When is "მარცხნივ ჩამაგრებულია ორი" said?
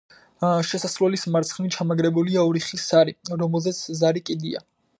1.35-2.63